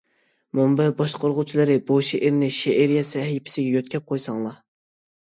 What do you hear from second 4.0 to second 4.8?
قويساڭلار.